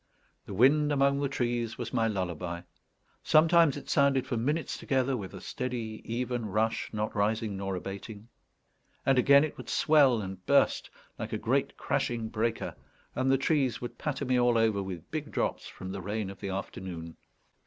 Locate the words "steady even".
5.41-6.47